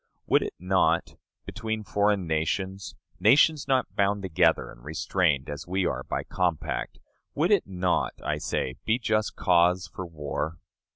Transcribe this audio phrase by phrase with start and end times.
[0.25, 1.15] Would it not,
[1.45, 6.97] between foreign nations nations not bound together and restrained as we are by compact
[7.35, 10.57] would it not, I say, be just cause for war?